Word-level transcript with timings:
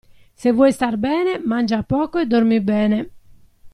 Se 0.41 0.49
vuoi 0.51 0.71
star 0.73 0.97
bene, 1.03 1.33
mangia 1.51 1.83
poco 1.91 2.17
e 2.17 2.25
dormi 2.25 2.59
bene. 2.69 2.99